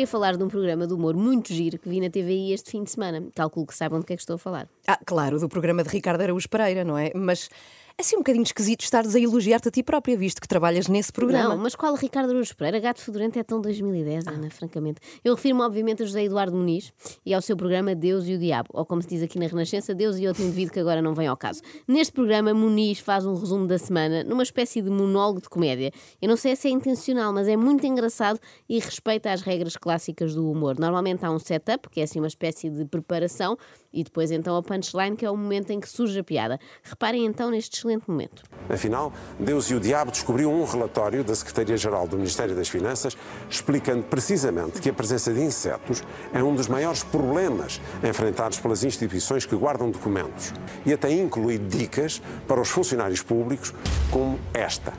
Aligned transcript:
queria 0.00 0.06
falar 0.06 0.34
de 0.34 0.42
um 0.42 0.48
programa 0.48 0.86
de 0.86 0.94
humor 0.94 1.14
muito 1.14 1.52
giro 1.52 1.78
que 1.78 1.86
vi 1.86 2.00
na 2.00 2.08
TVI 2.08 2.54
este 2.54 2.70
fim 2.70 2.82
de 2.82 2.90
semana. 2.90 3.22
Calculo 3.34 3.66
que 3.66 3.74
saibam 3.74 4.00
do 4.00 4.06
que 4.06 4.14
é 4.14 4.16
que 4.16 4.22
estou 4.22 4.36
a 4.36 4.38
falar. 4.38 4.66
Ah, 4.86 4.98
claro, 5.04 5.38
do 5.38 5.46
programa 5.46 5.82
de 5.82 5.90
Ricardo 5.90 6.22
Araújo 6.22 6.48
Pereira, 6.48 6.84
não 6.84 6.96
é? 6.96 7.10
Mas 7.14 7.50
assim 7.98 8.16
um 8.16 8.20
bocadinho 8.20 8.42
esquisito 8.42 8.82
estares 8.82 9.14
a 9.14 9.20
elogiar-te 9.20 9.68
a 9.68 9.70
ti 9.70 9.82
própria, 9.82 10.16
visto 10.16 10.40
que 10.40 10.48
trabalhas 10.48 10.88
nesse 10.88 11.12
programa. 11.12 11.50
Não, 11.50 11.58
mas 11.58 11.74
qual 11.74 11.94
Ricardo 11.94 12.30
Araújo 12.30 12.56
Pereira? 12.56 12.80
Gato 12.80 13.00
Fedorento 13.00 13.38
é 13.38 13.42
tão 13.42 13.60
2010, 13.60 14.26
Ana, 14.26 14.50
francamente. 14.50 15.00
Eu 15.24 15.34
refiro-me, 15.34 15.62
obviamente, 15.62 16.02
a 16.02 16.06
José 16.06 16.24
Eduardo 16.24 16.56
Muniz 16.56 16.92
e 17.24 17.34
ao 17.34 17.42
seu 17.42 17.56
programa 17.56 17.94
Deus 17.94 18.26
e 18.26 18.34
o 18.34 18.38
Diabo, 18.38 18.68
ou 18.72 18.84
como 18.84 19.02
se 19.02 19.08
diz 19.08 19.22
aqui 19.22 19.38
na 19.38 19.46
Renascença, 19.46 19.94
Deus 19.94 20.18
e 20.18 20.26
outro 20.26 20.42
indivíduo 20.42 20.72
que 20.72 20.80
agora 20.80 21.02
não 21.02 21.14
vem 21.14 21.26
ao 21.26 21.36
caso. 21.36 21.60
Neste 21.86 22.12
programa, 22.12 22.54
Muniz 22.54 23.00
faz 23.00 23.26
um 23.26 23.34
resumo 23.34 23.66
da 23.66 23.78
semana 23.78 24.24
numa 24.24 24.42
espécie 24.42 24.80
de 24.80 24.90
monólogo 24.90 25.40
de 25.40 25.48
comédia. 25.48 25.92
Eu 26.20 26.28
não 26.28 26.36
sei 26.36 26.56
se 26.56 26.68
é 26.68 26.70
intencional, 26.70 27.32
mas 27.32 27.48
é 27.48 27.56
muito 27.56 27.86
engraçado 27.86 28.38
e 28.68 28.78
respeita 28.78 29.32
as 29.32 29.42
regras 29.42 29.76
clássicas 29.76 30.34
do 30.34 30.50
humor. 30.50 30.78
Normalmente 30.78 31.24
há 31.24 31.30
um 31.30 31.38
setup, 31.38 31.88
que 31.88 32.00
é 32.00 32.04
assim 32.04 32.18
uma 32.18 32.28
espécie 32.28 32.70
de 32.70 32.84
preparação, 32.84 33.56
e 33.92 34.04
depois 34.04 34.30
então 34.30 34.56
a 34.56 34.62
punchline, 34.62 35.16
que 35.16 35.24
é 35.24 35.30
o 35.30 35.36
momento 35.36 35.70
em 35.70 35.80
que 35.80 35.88
surge 35.88 36.18
a 36.18 36.24
piada. 36.24 36.58
Reparem 36.82 37.24
então 37.24 37.50
neste 37.50 37.76
excelente 37.90 38.08
momento. 38.08 38.42
Afinal, 38.68 39.12
Deus 39.38 39.66
e 39.70 39.74
o 39.74 39.80
Diabo 39.80 40.10
descobriu 40.10 40.50
um 40.50 40.64
relatório 40.64 41.24
da 41.24 41.34
Secretaria-Geral 41.34 42.06
do 42.06 42.16
Ministério 42.16 42.54
das 42.54 42.68
Finanças 42.68 43.16
explicando 43.48 44.04
precisamente 44.04 44.80
que 44.80 44.88
a 44.88 44.92
presença 44.92 45.32
de 45.32 45.40
insetos 45.40 46.02
é 46.32 46.42
um 46.42 46.54
dos 46.54 46.68
maiores 46.68 47.02
problemas 47.02 47.80
enfrentados 48.02 48.58
pelas 48.58 48.84
instituições 48.84 49.44
que 49.44 49.56
guardam 49.56 49.90
documentos 49.90 50.52
e 50.86 50.92
até 50.92 51.10
inclui 51.10 51.58
dicas 51.58 52.22
para 52.46 52.60
os 52.60 52.68
funcionários 52.68 53.22
públicos 53.22 53.74
como 54.10 54.38
esta. 54.54 54.92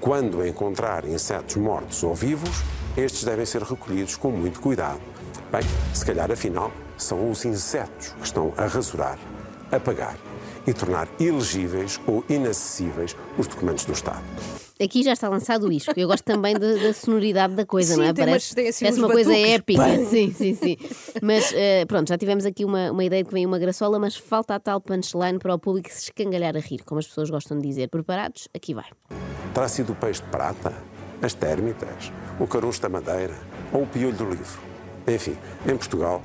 Quando 0.00 0.46
encontrar 0.46 1.04
insetos 1.04 1.56
mortos 1.56 2.02
ou 2.02 2.14
vivos, 2.14 2.62
estes 2.96 3.24
devem 3.24 3.46
ser 3.46 3.62
recolhidos 3.62 4.16
com 4.16 4.30
muito 4.30 4.60
cuidado. 4.60 5.00
Bem, 5.50 5.62
se 5.94 6.04
calhar 6.04 6.30
afinal 6.30 6.72
são 6.96 7.30
os 7.30 7.44
insetos 7.44 8.08
que 8.18 8.24
estão 8.24 8.52
a 8.56 8.66
rasurar, 8.66 9.18
apagar 9.70 10.16
e 10.66 10.72
tornar 10.72 11.08
ilegíveis 11.18 12.00
ou 12.06 12.24
inacessíveis 12.28 13.16
os 13.38 13.46
documentos 13.46 13.84
do 13.84 13.92
Estado. 13.92 14.22
Aqui 14.78 15.02
já 15.02 15.14
está 15.14 15.28
lançado 15.28 15.66
o 15.68 15.72
isco. 15.72 15.92
Eu 15.96 16.06
gosto 16.06 16.24
também 16.24 16.52
da, 16.52 16.74
da 16.74 16.92
sonoridade 16.92 17.54
da 17.54 17.64
coisa, 17.64 17.94
Sim, 17.94 18.00
não 18.00 18.06
é? 18.08 18.12
tem 18.12 18.26
Parece, 18.26 18.60
assim 18.60 18.84
parece 18.84 18.98
uma 18.98 19.08
coisa 19.08 19.30
batuques. 19.30 19.52
épica. 19.54 19.82
Bam! 19.82 20.04
Sim, 20.04 20.34
sim, 20.34 20.54
sim. 20.54 20.76
Mas 21.22 21.52
eh, 21.54 21.86
pronto, 21.86 22.08
já 22.08 22.18
tivemos 22.18 22.44
aqui 22.44 22.62
uma, 22.62 22.90
uma 22.92 23.02
ideia 23.02 23.22
de 23.22 23.28
que 23.28 23.34
vem 23.34 23.46
uma 23.46 23.58
graçola, 23.58 23.98
mas 23.98 24.16
falta 24.16 24.54
a 24.54 24.60
tal 24.60 24.78
punchline 24.80 25.38
para 25.38 25.54
o 25.54 25.58
público 25.58 25.88
se 25.90 26.04
escangalhar 26.10 26.54
a 26.56 26.60
rir, 26.60 26.82
como 26.84 26.98
as 26.98 27.06
pessoas 27.06 27.30
gostam 27.30 27.58
de 27.58 27.66
dizer. 27.66 27.88
Preparados? 27.88 28.48
Aqui 28.54 28.74
vai. 28.74 28.84
Terá 29.54 29.66
sido 29.66 29.92
o 29.92 29.96
peixe 29.96 30.20
de 30.20 30.28
prata, 30.28 30.74
as 31.22 31.32
térmitas, 31.32 32.12
o 32.38 32.46
caroço 32.46 32.82
da 32.82 32.90
madeira 32.90 33.34
ou 33.72 33.84
o 33.84 33.86
piolho 33.86 34.14
do 34.14 34.24
livro. 34.28 34.60
Enfim, 35.08 35.38
em 35.66 35.74
Portugal, 35.74 36.22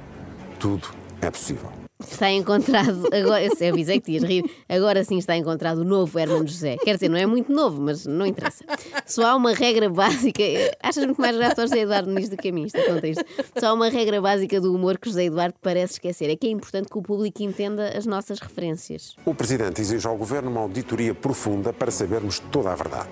tudo 0.60 0.90
é 1.22 1.32
possível. 1.32 1.81
Está 2.10 2.30
encontrado, 2.32 3.08
agora, 3.14 3.44
eu 3.44 3.56
sei, 3.56 3.70
avisei 3.70 4.00
que 4.00 4.06
te 4.06 4.12
ias 4.14 4.24
rir, 4.24 4.44
agora 4.68 5.04
sim 5.04 5.18
está 5.18 5.36
encontrado 5.36 5.80
o 5.80 5.84
novo 5.84 6.18
Hermano 6.20 6.48
José. 6.48 6.78
Quer 6.78 6.96
dizer, 6.96 7.10
não 7.10 7.18
é 7.18 7.26
muito 7.26 7.52
novo, 7.52 7.82
mas 7.82 8.06
não 8.06 8.26
interessa. 8.26 8.64
Só 9.06 9.26
há 9.26 9.36
uma 9.36 9.54
regra 9.54 9.90
básica, 9.90 10.44
achas 10.82 11.06
muito 11.06 11.22
mais 11.22 11.36
graça 11.36 11.62
ao 11.62 11.68
José 11.68 11.82
Eduardo 11.82 12.12
nisto 12.12 12.36
do 12.36 12.38
que 12.38 12.50
a 12.50 12.52
mim, 12.52 12.66
isto 12.66 12.78
é 12.78 12.84
tão 12.84 13.00
triste. 13.00 13.26
Só 13.60 13.68
há 13.68 13.74
uma 13.74 13.90
regra 13.90 14.22
básica 14.22 14.60
do 14.60 14.74
humor 14.74 14.98
que 14.98 15.10
José 15.10 15.26
Eduardo 15.26 15.56
parece 15.62 15.94
esquecer, 15.94 16.30
é 16.30 16.36
que 16.36 16.48
é 16.48 16.50
importante 16.50 16.90
que 16.90 16.98
o 16.98 17.02
público 17.02 17.42
entenda 17.42 17.98
as 17.98 18.06
nossas 18.06 18.40
referências. 18.40 19.16
O 19.26 19.34
Presidente 19.34 19.82
exige 19.82 20.08
ao 20.08 20.18
Governo 20.18 20.52
uma 20.52 20.62
auditoria 20.62 21.14
profunda 21.14 21.74
para 21.74 21.92
sabermos 21.92 22.40
toda 22.52 22.72
a 22.72 22.76
verdade. 22.76 23.10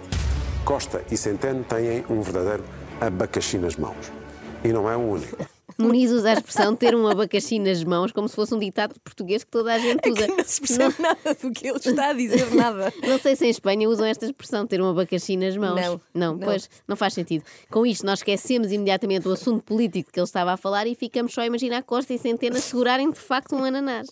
Costa 0.64 1.04
e 1.10 1.18
Centeno 1.18 1.64
têm 1.64 2.04
um 2.10 2.22
verdadeiro 2.22 2.64
abacaxi 3.02 3.58
nas 3.58 3.76
mãos. 3.76 4.12
E 4.64 4.70
não 4.70 4.90
é 4.90 4.96
o 4.96 5.00
único. 5.00 5.59
Muniz 5.80 6.12
usa 6.12 6.32
a 6.32 6.34
expressão 6.34 6.76
ter 6.76 6.94
um 6.94 7.08
abacaxi 7.08 7.58
nas 7.58 7.84
mãos 7.84 8.12
como 8.12 8.28
se 8.28 8.36
fosse 8.36 8.54
um 8.54 8.60
ditado 8.60 9.00
português 9.00 9.44
que 9.44 9.50
toda 9.52 9.74
a 9.74 9.80
gente 9.80 10.10
usa. 10.10 10.28
Não 10.28 10.44
se 10.44 10.60
percebe 10.60 10.96
nada 11.00 11.34
do 11.42 11.52
que 11.52 11.68
ele 11.68 11.78
está 11.78 12.10
a 12.10 12.14
dizer, 12.14 12.54
nada. 12.54 12.94
Não 13.08 13.18
sei 13.18 13.36
se 13.36 13.46
em 13.46 13.50
Espanha 13.50 13.88
usam 13.88 14.06
esta 14.06 14.26
expressão, 14.26 14.68
ter 14.68 14.82
um 14.82 14.90
abacaxi 14.90 15.38
nas 15.38 15.56
mãos. 15.56 15.76
Não, 15.80 16.02
não, 16.14 16.34
não. 16.34 16.40
pois 16.40 16.70
não 16.88 16.96
faz 16.96 17.14
sentido. 17.14 17.44
Com 17.72 17.86
isto, 17.86 18.06
nós 18.06 18.20
esquecemos 18.20 18.72
imediatamente 18.72 19.28
o 19.28 19.32
assunto 19.32 19.64
político 19.64 20.12
que 20.12 20.20
ele 20.20 20.26
estava 20.26 20.52
a 20.52 20.58
falar 20.58 20.86
e 20.86 20.96
ficamos 20.96 21.34
só 21.34 21.42
a 21.42 21.46
imaginar 21.46 21.82
Costa 21.84 22.14
e 22.14 22.18
Centeno 22.18 22.58
segurarem 22.60 23.10
de 23.12 23.20
facto 23.20 23.56
um 23.56 23.64
ananás. 23.64 24.08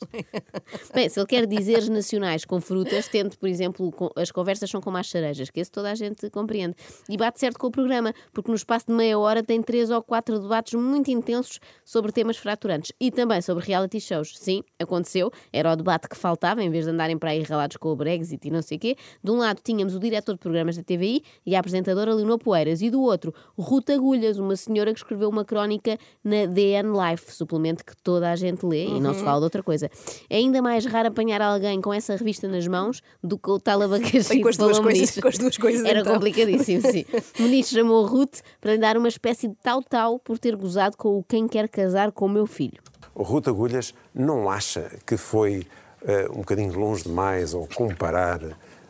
Bem, 0.93 1.09
se 1.09 1.19
ele 1.19 1.27
quer 1.27 1.45
dizeres 1.45 1.89
nacionais 1.89 2.45
com 2.45 2.61
frutas, 2.61 3.07
tente, 3.07 3.37
por 3.37 3.49
exemplo, 3.49 3.91
com- 3.91 4.09
as 4.15 4.31
conversas 4.31 4.69
são 4.69 4.79
como 4.81 4.97
as 4.97 5.09
cerejas, 5.09 5.49
que 5.49 5.59
esse 5.59 5.71
toda 5.71 5.91
a 5.91 5.95
gente 5.95 6.29
compreende. 6.29 6.75
E 7.09 7.17
bate 7.17 7.39
certo 7.39 7.59
com 7.59 7.67
o 7.67 7.71
programa, 7.71 8.13
porque 8.33 8.49
no 8.49 8.55
espaço 8.55 8.85
de 8.87 8.93
meia 8.93 9.19
hora 9.19 9.43
tem 9.43 9.61
três 9.61 9.89
ou 9.89 10.01
quatro 10.01 10.39
debates 10.39 10.73
muito 10.73 11.11
intensos 11.11 11.56
sobre 11.83 12.11
temas 12.11 12.37
fraturantes 12.37 12.91
e 12.99 13.11
também 13.11 13.41
sobre 13.41 13.63
reality 13.65 13.99
shows. 13.99 14.33
Sim, 14.37 14.63
aconteceu, 14.79 15.31
era 15.51 15.71
o 15.71 15.75
debate 15.75 16.07
que 16.09 16.17
faltava, 16.17 16.63
em 16.63 16.69
vez 16.69 16.85
de 16.85 16.91
andarem 16.91 17.17
para 17.17 17.31
aí 17.31 17.41
ralados 17.43 17.77
com 17.77 17.89
o 17.89 17.95
Brexit 17.95 18.47
e 18.47 18.51
não 18.51 18.61
sei 18.61 18.77
o 18.77 18.79
quê. 18.79 18.95
De 19.23 19.31
um 19.31 19.37
lado 19.37 19.59
tínhamos 19.63 19.95
o 19.95 19.99
diretor 19.99 20.33
de 20.33 20.39
programas 20.39 20.77
da 20.77 20.83
TVI 20.83 21.23
e 21.45 21.55
a 21.55 21.59
apresentadora 21.59 22.13
Leonor 22.13 22.37
Poeiras, 22.39 22.81
e 22.81 22.89
do 22.89 23.01
outro, 23.01 23.33
Ruta 23.57 23.93
Agulhas, 23.93 24.37
uma 24.37 24.55
senhora 24.55 24.93
que 24.93 24.99
escreveu 24.99 25.29
uma 25.29 25.43
crónica 25.45 25.97
na 26.23 26.45
DN 26.45 26.89
Life, 26.91 27.31
suplemento 27.33 27.83
que 27.85 27.95
toda 28.03 28.31
a 28.31 28.35
gente 28.35 28.65
lê 28.65 28.85
e 28.85 28.99
não 28.99 29.13
se 29.13 29.23
fala 29.23 29.39
de 29.39 29.43
outra 29.45 29.63
coisa. 29.63 29.89
É 30.29 30.37
ainda 30.37 30.61
mais 30.61 30.85
raro 30.85 31.07
apanhar 31.09 31.41
alguém 31.41 31.79
com 31.81 31.93
essa 31.93 32.15
revista 32.15 32.47
nas 32.47 32.67
mãos 32.67 33.01
do 33.23 33.37
que 33.37 33.49
o 33.49 33.59
tal 33.59 33.81
abacaxi 33.81 34.29
Bem, 34.29 34.41
com 34.43 34.49
as 34.49 34.57
duas 34.57 34.79
coisas- 34.79 35.19
com 35.19 35.27
as 35.27 35.37
duas 35.37 35.57
coisas, 35.57 35.85
Era 35.85 35.99
então. 36.01 36.13
complicadíssimo, 36.13 36.81
sim. 36.91 37.05
Muniz 37.39 37.69
chamou 37.69 38.05
Ruth 38.05 38.39
para 38.59 38.73
lhe 38.73 38.77
dar 38.77 38.97
uma 38.97 39.07
espécie 39.07 39.47
de 39.47 39.55
tal-tal 39.55 40.19
por 40.19 40.37
ter 40.37 40.55
gozado 40.55 40.97
com 40.97 41.17
o 41.17 41.23
quem 41.23 41.46
quer 41.47 41.67
casar 41.69 42.11
com 42.11 42.25
o 42.25 42.29
meu 42.29 42.45
filho. 42.47 42.79
O 43.15 43.23
Ruth 43.23 43.47
Agulhas 43.47 43.93
não 44.13 44.49
acha 44.49 44.91
que 45.05 45.17
foi 45.17 45.65
eh, 46.05 46.27
um 46.29 46.37
bocadinho 46.39 46.77
longe 46.77 47.03
demais 47.03 47.53
ao 47.53 47.67
comparar 47.67 48.39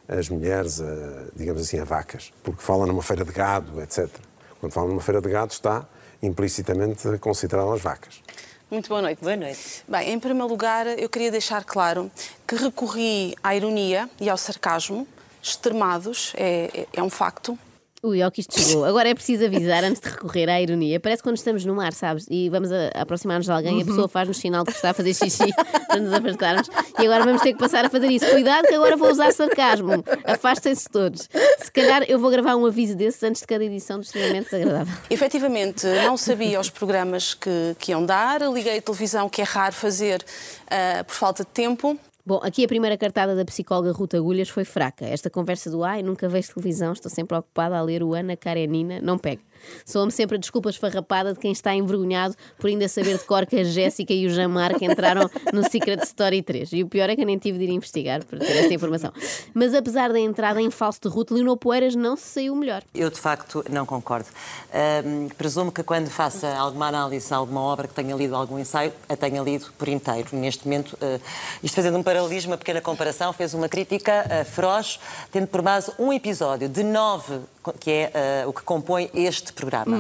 as 0.08 0.30
mulheres, 0.30 0.82
a, 0.82 0.86
digamos 1.36 1.62
assim, 1.62 1.80
a 1.80 1.84
vacas, 1.84 2.32
porque 2.44 2.62
fala 2.62 2.86
numa 2.86 3.02
feira 3.04 3.24
de 3.26 3.32
gado, 3.32 3.82
etc. 3.82 4.08
Quando 4.60 4.72
fala 4.72 4.88
numa 4.88 5.02
feira 5.02 5.22
de 5.22 5.30
gado, 5.30 5.52
está 5.54 5.86
implicitamente 6.22 7.08
a 7.08 7.18
considerá-las 7.18 7.82
vacas. 7.82 8.22
Muito 8.70 8.90
boa 8.90 9.02
noite. 9.02 9.22
Boa 9.22 9.36
noite. 9.38 9.84
Bem, 9.88 10.12
em 10.12 10.20
primeiro 10.20 10.48
lugar, 10.50 10.86
eu 11.00 11.08
queria 11.08 11.32
deixar 11.32 11.64
claro 11.64 12.12
que 12.46 12.56
recorri 12.56 13.34
à 13.42 13.56
ironia 13.56 14.10
e 14.20 14.30
ao 14.30 14.38
sarcasmo, 14.38 15.08
extremados, 15.42 16.34
é, 16.36 16.70
é- 16.82 16.88
é 17.00 17.04
um 17.04 17.10
facto. 17.10 17.58
Ui, 18.04 18.22
ó 18.22 18.30
que 18.30 18.42
isto 18.42 18.58
chegou. 18.60 18.86
Agora 18.86 19.10
é 19.10 19.14
preciso 19.16 19.44
avisar 19.46 19.84
antes 19.84 20.00
de 20.00 20.08
recorrer 20.08 20.48
à 20.50 20.62
ironia. 20.62 21.00
Parece 21.00 21.24
quando 21.24 21.36
estamos 21.36 21.66
no 21.66 21.74
mar, 21.76 21.94
sabes? 21.94 22.28
E 22.30 22.48
vamos 22.48 22.72
a- 22.72 22.90
aproximar-nos 22.94 23.48
de 23.48 23.52
alguém 23.52 23.80
e 23.80 23.82
a 23.82 23.86
pessoa 23.86 24.08
faz-nos 24.08 24.38
sinal 24.38 24.64
de 24.64 24.70
que 24.72 24.76
está 24.78 24.92
a 24.92 24.94
fazer 24.94 25.16
xixi 25.16 25.52
para 25.88 26.00
nos 26.00 26.14
afastarmos. 26.14 26.70
E 27.00 27.06
agora 27.06 27.26
vamos 27.26 27.42
ter 27.42 27.54
que 27.54 27.60
passar 27.60 27.86
a 27.86 27.90
fazer 27.90 28.08
isso. 28.12 28.30
Cuidado 28.30 28.68
que 28.68 28.76
agora 28.76 28.96
vou 28.96 29.10
usar 29.10 29.34
sarcasmo. 29.34 30.04
Afastem-se 30.24 30.88
todos. 30.90 31.28
Se 31.60 31.72
calhar 31.72 32.04
eu 32.08 32.20
vou 32.20 32.30
gravar 32.30 32.56
um 32.56 32.68
aviso 32.68 32.96
desses 32.96 33.22
antes 33.24 33.42
de 33.42 33.48
cada 33.48 33.66
edição 33.66 33.98
do 33.98 34.04
extremamente 34.04 34.52
desagradável. 34.52 34.94
Efetivamente, 35.10 35.88
não 36.06 36.16
sabia 36.18 36.60
os 36.60 36.70
programas 36.70 37.34
que, 37.34 37.76
que 37.80 37.92
iam 37.92 38.06
dar, 38.06 38.42
liguei 38.42 38.78
a 38.78 38.82
televisão, 38.82 39.28
que 39.28 39.42
é 39.42 39.44
raro 39.44 39.74
fazer 39.74 40.24
ah, 40.70 41.04
por 41.04 41.16
falta 41.16 41.44
de 41.44 41.50
tempo. 41.50 41.98
Bom, 42.28 42.42
aqui 42.44 42.66
a 42.66 42.68
primeira 42.68 42.98
cartada 42.98 43.34
da 43.38 43.46
psicóloga 43.46 43.94
Ruth 43.94 44.14
Agulhas 44.16 44.50
foi 44.50 44.66
fraca. 44.66 45.06
Esta 45.06 45.30
conversa 45.30 45.72
do 45.72 45.82
ai, 45.82 46.04
nunca 46.04 46.28
vejo 46.28 46.56
televisão, 46.56 46.92
estou 46.92 47.10
sempre 47.10 47.38
ocupada 47.38 47.78
a 47.78 47.82
ler 47.82 48.04
o 48.04 48.14
Ana 48.14 48.36
Karenina, 48.36 49.00
não 49.00 49.18
pega. 49.18 49.42
Soa-me 49.86 50.12
sempre 50.12 50.38
a 50.38 50.40
desculpa 50.40 50.70
esfarrapada 50.70 51.34
de 51.34 51.40
quem 51.40 51.52
está 51.52 51.74
envergonhado 51.74 52.36
por 52.58 52.68
ainda 52.68 52.88
saber 52.88 53.18
de 53.18 53.24
cor 53.24 53.46
que 53.46 53.58
a 53.58 53.64
Jéssica 53.64 54.14
e 54.14 54.26
o 54.26 54.30
Jean-Marc 54.30 54.82
entraram 54.84 55.30
no 55.54 55.64
Secret 55.70 56.04
Story 56.04 56.42
3. 56.42 56.74
E 56.74 56.84
o 56.84 56.88
pior 56.88 57.10
é 57.10 57.16
que 57.16 57.22
eu 57.22 57.26
nem 57.26 57.38
tive 57.38 57.58
de 57.58 57.66
ir 57.66 57.70
investigar 57.70 58.24
para 58.26 58.40
ter 58.40 58.58
esta 58.58 58.74
informação. 58.74 59.12
Mas 59.54 59.74
apesar 59.74 60.12
da 60.12 60.20
entrada 60.20 60.62
em 60.62 60.70
falso 60.70 61.00
de 61.02 61.08
Ruth, 61.08 61.32
Leonor 61.32 61.58
Poeiras 61.58 61.96
não 61.96 62.16
se 62.16 62.24
saiu 62.24 62.56
melhor. 62.56 62.84
Eu, 62.94 63.10
de 63.10 63.20
facto, 63.20 63.64
não 63.70 63.86
concordo. 63.86 64.28
Ahm, 64.74 65.30
presumo 65.38 65.72
que 65.72 65.84
quando 65.84 66.10
faça 66.10 66.56
alguma 66.56 66.88
análise 66.88 67.34
alguma 67.34 67.62
obra 67.62 67.88
que 67.88 67.94
tenha 67.94 68.16
lido 68.16 68.36
algum 68.36 68.60
ensaio, 68.60 68.92
a 69.08 69.16
tenha 69.16 69.42
lido 69.42 69.68
por 69.78 69.88
inteiro. 69.88 70.30
Neste 70.34 70.66
momento, 70.66 70.98
ah, 71.02 71.20
isto 71.64 71.76
fazendo 71.76 71.98
um 71.98 72.04
paralelismo, 72.04 72.52
uma 72.52 72.58
pequena 72.58 72.82
comparação, 72.82 73.34
fez 73.34 73.54
uma 73.54 73.70
crítica 73.70 74.26
ah, 74.30 74.46
feroz, 74.46 75.00
tendo 75.32 75.48
por 75.48 75.62
base 75.62 75.92
um 76.00 76.12
episódio 76.12 76.70
de 76.70 76.84
nove, 76.84 77.40
que 77.74 77.92
é 77.92 78.12
ah, 78.14 78.48
o 78.48 78.54
que 78.54 78.62
compõe 78.62 79.10
este 79.14 79.54
programa. 79.54 79.98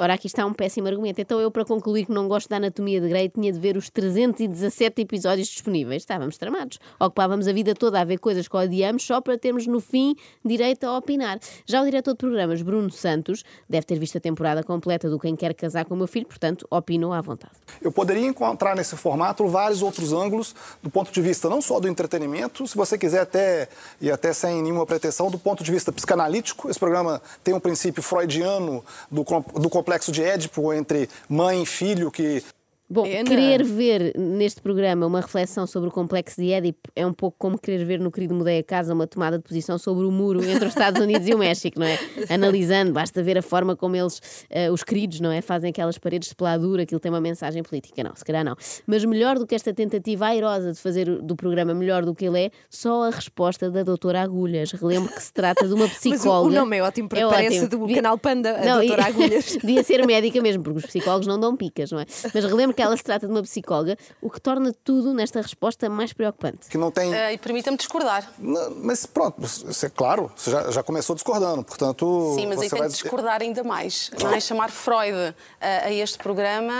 Ora, 0.00 0.14
aqui 0.14 0.28
está 0.28 0.46
um 0.46 0.52
péssimo 0.52 0.86
argumento. 0.86 1.20
Então, 1.20 1.40
eu, 1.40 1.50
para 1.50 1.64
concluir 1.64 2.06
que 2.06 2.12
não 2.12 2.28
gosto 2.28 2.48
da 2.48 2.56
anatomia 2.56 3.00
de 3.00 3.08
Grey, 3.08 3.28
tinha 3.28 3.52
de 3.52 3.58
ver 3.58 3.76
os 3.76 3.90
317 3.90 5.02
episódios 5.02 5.48
disponíveis. 5.48 6.02
Estávamos 6.02 6.38
tramados. 6.38 6.78
Ocupávamos 7.00 7.48
a 7.48 7.52
vida 7.52 7.74
toda 7.74 8.00
a 8.00 8.04
ver 8.04 8.18
coisas 8.18 8.46
que 8.46 8.56
odiamos 8.56 9.04
só 9.04 9.20
para 9.20 9.36
termos, 9.36 9.66
no 9.66 9.80
fim, 9.80 10.14
direito 10.44 10.84
a 10.84 10.96
opinar. 10.96 11.40
Já 11.66 11.82
o 11.82 11.84
diretor 11.84 12.12
de 12.12 12.18
programas, 12.18 12.62
Bruno 12.62 12.90
Santos, 12.92 13.42
deve 13.68 13.86
ter 13.86 13.98
visto 13.98 14.16
a 14.18 14.20
temporada 14.20 14.62
completa 14.62 15.10
do 15.10 15.18
Quem 15.18 15.34
Quer 15.34 15.52
Casar 15.52 15.84
com 15.84 15.94
o 15.94 15.96
Meu 15.96 16.06
Filho, 16.06 16.26
portanto, 16.26 16.64
opinou 16.70 17.12
à 17.12 17.20
vontade. 17.20 17.54
Eu 17.82 17.90
poderia 17.90 18.24
encontrar 18.24 18.76
nesse 18.76 18.96
formato 18.96 19.48
vários 19.48 19.82
outros 19.82 20.12
ângulos 20.12 20.54
do 20.80 20.90
ponto 20.90 21.10
de 21.10 21.20
vista 21.20 21.48
não 21.48 21.60
só 21.60 21.80
do 21.80 21.88
entretenimento, 21.88 22.68
se 22.68 22.76
você 22.76 22.96
quiser 22.96 23.22
até 23.22 23.68
e 24.00 24.12
até 24.12 24.32
sem 24.32 24.62
nenhuma 24.62 24.86
pretensão, 24.86 25.28
do 25.28 25.40
ponto 25.40 25.64
de 25.64 25.72
vista 25.72 25.90
psicanalítico. 25.90 26.70
Esse 26.70 26.78
programa 26.78 27.20
tem 27.42 27.52
um 27.52 27.58
princípio 27.58 28.00
freudiano 28.00 28.84
do, 29.10 29.24
do 29.60 29.68
complexo 29.88 30.12
de 30.12 30.22
Édipo 30.22 30.70
entre 30.74 31.08
mãe 31.30 31.62
e 31.62 31.66
filho 31.66 32.10
que 32.10 32.44
Bom, 32.90 33.04
É, 33.04 33.22
querer 33.22 33.62
ver 33.64 34.14
neste 34.16 34.62
programa 34.62 35.04
uma 35.06 35.20
reflexão 35.20 35.66
sobre 35.66 35.90
o 35.90 35.92
complexo 35.92 36.40
de 36.40 36.50
Édipo 36.52 36.90
é 36.96 37.06
um 37.06 37.12
pouco 37.12 37.36
como 37.38 37.58
querer 37.58 37.84
ver 37.84 38.00
no 38.00 38.10
querido 38.10 38.34
Mudei 38.34 38.60
a 38.60 38.62
Casa 38.62 38.94
uma 38.94 39.06
tomada 39.06 39.36
de 39.36 39.44
posição 39.44 39.76
sobre 39.76 40.06
o 40.06 40.10
muro 40.10 40.42
entre 40.42 40.64
os 40.64 40.70
Estados 40.72 40.98
Unidos 41.02 41.28
e 41.28 41.34
o 41.34 41.38
México, 41.38 41.78
não 41.78 41.86
é? 41.86 41.98
Analisando, 42.32 42.92
basta 42.92 43.22
ver 43.22 43.36
a 43.36 43.42
forma 43.42 43.76
como 43.76 43.94
eles, 43.94 44.22
eh, 44.48 44.70
os 44.70 44.82
queridos, 44.82 45.20
não 45.20 45.30
é? 45.30 45.42
Fazem 45.42 45.68
aquelas 45.68 45.98
paredes 45.98 46.30
de 46.30 46.34
peladura, 46.34 46.84
aquilo 46.84 46.98
tem 46.98 47.12
uma 47.12 47.20
mensagem 47.20 47.62
política. 47.62 48.02
Não, 48.02 48.16
se 48.16 48.24
calhar 48.24 48.42
não. 48.42 48.56
Mas 48.86 49.04
melhor 49.04 49.38
do 49.38 49.46
que 49.46 49.54
esta 49.54 49.74
tentativa 49.74 50.24
airosa 50.26 50.72
de 50.72 50.78
fazer 50.78 51.20
do 51.20 51.36
programa 51.36 51.74
melhor 51.74 52.06
do 52.06 52.14
que 52.14 52.24
ele 52.24 52.44
é, 52.46 52.50
só 52.70 53.04
a 53.04 53.10
resposta 53.10 53.70
da 53.70 53.82
doutora 53.82 54.22
Agulhas. 54.22 54.72
Relembro 54.72 55.12
que 55.12 55.22
se 55.22 55.32
trata 55.32 55.68
de 55.68 55.74
uma 55.74 55.84
Mas 55.88 55.94
o- 55.94 55.98
psicóloga. 56.00 56.48
o 56.48 56.58
nome 56.60 56.78
é 56.78 56.82
ótimo, 56.82 57.06
porque 57.10 57.22
parece 57.26 57.66
do 57.68 57.86
canal 57.94 58.16
Panda, 58.16 58.56
a 58.56 58.64
Não, 58.64 58.82
e- 58.82 58.86
doutora 58.86 59.08
Agulhas. 59.08 59.56
Devia 59.60 59.82
ser 59.84 60.06
médica 60.06 60.40
mesmo, 60.40 60.62
porque 60.62 60.78
os 60.78 60.86
psicólogos 60.86 61.26
não 61.26 61.38
dão 61.38 61.54
picas, 61.54 61.92
não 61.92 62.00
é? 62.00 62.06
Mas 62.32 62.44
relembro 62.46 62.77
que 62.78 62.82
ela 62.82 62.96
se 62.96 63.02
trata 63.02 63.26
de 63.26 63.32
uma 63.32 63.42
psicóloga, 63.42 63.96
o 64.22 64.30
que 64.30 64.40
torna 64.40 64.72
tudo 64.84 65.12
nesta 65.12 65.40
resposta 65.42 65.88
mais 65.90 66.12
preocupante. 66.12 66.68
que 66.68 66.78
não 66.78 66.92
tem 66.92 67.12
Eh, 67.12 67.32
e 67.32 67.38
permita-me 67.38 67.76
discordar. 67.76 68.30
Não, 68.38 68.70
Mas 68.76 69.04
pronto, 69.04 69.42
isso 69.42 69.84
é 69.84 69.90
claro, 69.90 70.30
você 70.36 70.50
já, 70.52 70.70
já 70.70 70.82
começou 70.84 71.16
discordando, 71.16 71.64
portanto. 71.64 72.34
Sim, 72.36 72.46
mas 72.46 72.58
você 72.58 72.64
aí 72.66 72.70
tenho 72.70 72.82
vai 72.82 72.88
de 72.88 72.94
discordar 72.94 73.42
ainda 73.42 73.64
mais. 73.64 74.12
Não 74.22 74.32
é 74.32 74.38
chamar 74.38 74.70
Freud 74.70 75.34
eh, 75.60 75.86
a 75.86 75.92
este 75.92 76.18
programa. 76.18 76.72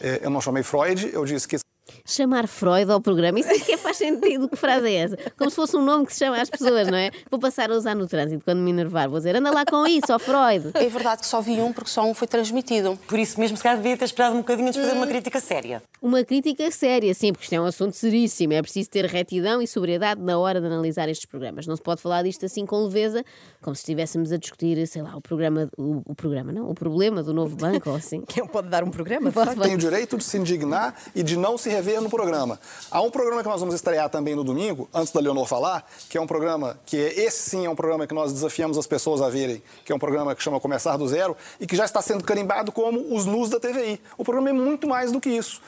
É, 0.00 0.20
Eu 0.22 0.30
não 0.30 0.40
chamei 0.40 0.62
Freud, 0.62 1.10
eu 1.12 1.24
disse 1.26 1.46
que 1.46 1.56
Chamar 2.06 2.46
Freud 2.46 2.90
ao 2.92 3.00
programa, 3.00 3.40
isso 3.40 3.48
sequer 3.48 3.78
faz 3.78 3.96
sentido. 3.96 4.46
Que 4.46 4.56
frase 4.56 4.86
é 4.88 4.94
essa? 4.94 5.16
Como 5.38 5.48
se 5.48 5.56
fosse 5.56 5.74
um 5.74 5.82
nome 5.82 6.04
que 6.04 6.12
se 6.12 6.18
chama 6.18 6.38
às 6.38 6.50
pessoas, 6.50 6.86
não 6.88 6.98
é? 6.98 7.10
Vou 7.30 7.40
passar 7.40 7.70
a 7.70 7.74
usar 7.74 7.94
no 7.94 8.06
trânsito 8.06 8.44
quando 8.44 8.58
me 8.58 8.70
enervar. 8.70 9.08
Vou 9.08 9.18
dizer, 9.18 9.34
anda 9.36 9.50
lá 9.50 9.64
com 9.64 9.86
isso, 9.86 10.12
ó 10.12 10.18
Freud. 10.18 10.70
É 10.74 10.86
verdade 10.86 11.22
que 11.22 11.26
só 11.26 11.40
vi 11.40 11.52
um 11.62 11.72
porque 11.72 11.88
só 11.88 12.04
um 12.04 12.12
foi 12.12 12.28
transmitido. 12.28 12.98
Por 13.08 13.18
isso 13.18 13.40
mesmo, 13.40 13.56
se 13.56 13.62
calhar 13.62 13.78
devia 13.78 13.96
ter 13.96 14.04
esperado 14.04 14.34
um 14.34 14.40
bocadinho 14.40 14.68
antes 14.68 14.78
de 14.78 14.86
fazer 14.86 14.98
uma 14.98 15.06
crítica 15.06 15.40
séria. 15.40 15.82
Uma 16.02 16.22
crítica 16.22 16.70
séria, 16.70 17.14
sim, 17.14 17.32
porque 17.32 17.44
isto 17.44 17.54
é 17.54 17.60
um 17.62 17.64
assunto 17.64 17.94
seríssimo. 17.96 18.52
É 18.52 18.60
preciso 18.60 18.90
ter 18.90 19.06
retidão 19.06 19.62
e 19.62 19.66
sobriedade 19.66 20.20
na 20.20 20.38
hora 20.38 20.60
de 20.60 20.66
analisar 20.66 21.08
estes 21.08 21.24
programas. 21.24 21.66
Não 21.66 21.74
se 21.74 21.80
pode 21.82 22.02
falar 22.02 22.22
disto 22.22 22.44
assim 22.44 22.66
com 22.66 22.84
leveza, 22.84 23.24
como 23.62 23.74
se 23.74 23.80
estivéssemos 23.80 24.30
a 24.30 24.36
discutir, 24.36 24.86
sei 24.86 25.00
lá, 25.00 25.16
o 25.16 25.22
programa, 25.22 25.70
o, 25.78 26.02
o 26.04 26.14
programa, 26.14 26.52
não? 26.52 26.68
O 26.68 26.74
problema 26.74 27.22
do 27.22 27.32
novo 27.32 27.56
banco 27.56 27.88
ou 27.88 27.96
assim. 27.96 28.20
Quem 28.28 28.46
pode 28.46 28.68
dar 28.68 28.84
um 28.84 28.90
programa? 28.90 29.30
de 29.30 29.34
Posso 29.34 29.46
facto? 29.46 29.62
tem 29.62 29.74
o 29.74 29.78
direito 29.78 30.18
de 30.18 30.24
se 30.24 30.36
indignar 30.36 30.94
e 31.14 31.22
de 31.22 31.34
não 31.38 31.56
se 31.56 31.70
rever 31.70 31.93
no 32.00 32.10
programa. 32.10 32.58
Há 32.90 33.00
um 33.00 33.10
programa 33.10 33.42
que 33.42 33.48
nós 33.48 33.60
vamos 33.60 33.74
estrear 33.74 34.08
também 34.08 34.34
no 34.34 34.44
domingo, 34.44 34.88
antes 34.92 35.12
da 35.12 35.20
Leonor 35.20 35.46
falar, 35.46 35.88
que 36.08 36.18
é 36.18 36.20
um 36.20 36.26
programa 36.26 36.78
que 36.86 36.96
é, 36.96 37.20
esse 37.20 37.50
sim 37.50 37.66
é 37.66 37.70
um 37.70 37.76
programa 37.76 38.06
que 38.06 38.14
nós 38.14 38.32
desafiamos 38.32 38.78
as 38.78 38.86
pessoas 38.86 39.20
a 39.20 39.28
verem, 39.28 39.62
que 39.84 39.92
é 39.92 39.94
um 39.94 39.98
programa 39.98 40.34
que 40.34 40.42
chama 40.42 40.60
Começar 40.60 40.96
do 40.96 41.06
Zero 41.06 41.36
e 41.60 41.66
que 41.66 41.76
já 41.76 41.84
está 41.84 42.00
sendo 42.02 42.24
carimbado 42.24 42.72
como 42.72 43.14
os 43.14 43.26
nus 43.26 43.50
da 43.50 43.60
TVI. 43.60 44.00
O 44.16 44.24
programa 44.24 44.50
é 44.50 44.52
muito 44.52 44.88
mais 44.88 45.12
do 45.12 45.20
que 45.20 45.30
isso. 45.30 45.60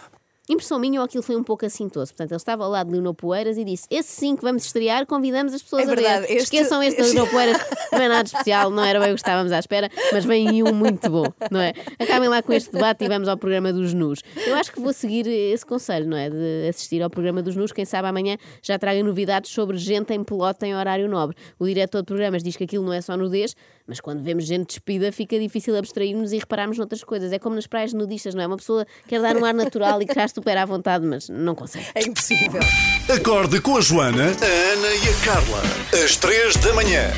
Impressão 0.48 0.78
minha 0.78 1.00
ou 1.00 1.04
aquilo 1.06 1.22
foi 1.22 1.34
um 1.36 1.42
pouco 1.42 1.66
assintoso. 1.66 2.12
Portanto, 2.12 2.30
ele 2.30 2.36
estava 2.36 2.64
ao 2.64 2.70
lado 2.70 2.86
de 2.86 2.92
Leonor 2.92 3.14
Poeiras 3.14 3.56
e 3.58 3.64
disse: 3.64 3.86
Esse 3.90 4.10
sim 4.10 4.36
que 4.36 4.42
vamos 4.42 4.64
estrear, 4.64 5.04
convidamos 5.06 5.52
as 5.52 5.62
pessoas 5.62 5.82
É 5.82 5.86
a 5.86 5.88
ver. 5.88 5.96
verdade, 6.02 6.24
este- 6.32 6.36
Esqueçam 6.56 6.82
este 6.82 7.00
da 7.00 7.04
Leonor 7.06 7.28
Poeiras, 7.30 7.58
não 7.92 7.98
é 8.00 8.08
nada 8.08 8.26
especial, 8.26 8.70
não 8.70 8.84
era 8.84 9.00
bem 9.00 9.10
o 9.10 9.14
que 9.14 9.20
estávamos 9.20 9.50
à 9.52 9.58
espera, 9.58 9.90
mas 10.12 10.24
vem 10.24 10.62
um 10.62 10.72
muito 10.72 11.10
bom, 11.10 11.24
não 11.50 11.60
é? 11.60 11.72
Acabem 11.98 12.28
lá 12.28 12.42
com 12.42 12.52
este 12.52 12.70
debate 12.72 13.04
e 13.04 13.08
vamos 13.08 13.28
ao 13.28 13.36
programa 13.36 13.72
dos 13.72 13.92
nus. 13.92 14.20
Eu 14.46 14.54
acho 14.54 14.72
que 14.72 14.80
vou 14.80 14.92
seguir 14.92 15.26
esse 15.26 15.66
conselho, 15.66 16.06
não 16.08 16.16
é? 16.16 16.30
De 16.30 16.68
assistir 16.68 17.02
ao 17.02 17.10
programa 17.10 17.42
dos 17.42 17.56
nus. 17.56 17.72
Quem 17.72 17.84
sabe 17.84 18.06
amanhã 18.08 18.36
já 18.62 18.78
traga 18.78 19.02
novidades 19.02 19.50
sobre 19.50 19.76
gente 19.76 20.12
em 20.14 20.22
pelota 20.22 20.66
em 20.66 20.74
horário 20.76 21.08
nobre. 21.08 21.36
O 21.58 21.66
diretor 21.66 22.00
de 22.02 22.06
programas 22.06 22.42
diz 22.42 22.56
que 22.56 22.64
aquilo 22.64 22.84
não 22.84 22.92
é 22.92 23.00
só 23.00 23.16
nudez, 23.16 23.56
mas 23.86 24.00
quando 24.00 24.22
vemos 24.22 24.44
gente 24.44 24.68
despida 24.68 25.12
fica 25.12 25.38
difícil 25.38 25.76
abstrairmos 25.76 26.32
e 26.32 26.38
repararmos 26.38 26.78
noutras 26.78 27.04
coisas. 27.04 27.32
É 27.32 27.38
como 27.38 27.54
nas 27.54 27.66
praias 27.66 27.92
nudistas, 27.92 28.34
não 28.34 28.42
é? 28.42 28.46
Uma 28.46 28.56
pessoa 28.56 28.86
quer 29.06 29.20
dar 29.20 29.36
um 29.36 29.44
ar 29.44 29.54
natural 29.54 30.00
e 30.02 30.06
querer 30.06 30.28
super 30.28 30.56
à 30.56 30.64
vontade, 30.64 31.04
mas 31.04 31.28
não 31.28 31.54
consegue. 31.54 31.86
É 31.94 32.02
impossível. 32.02 32.60
Acorde 33.08 33.60
com 33.60 33.76
a 33.76 33.80
Joana, 33.80 34.24
a 34.24 34.72
Ana 34.72 34.88
e 34.88 35.08
a 35.08 35.24
Carla. 35.24 35.62
Às 36.04 36.16
três 36.16 36.56
da 36.56 36.72
manhã. 36.74 37.10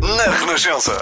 Na 0.00 0.30
Renascença. 0.38 0.92